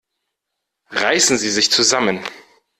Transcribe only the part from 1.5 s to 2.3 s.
sich zusammen!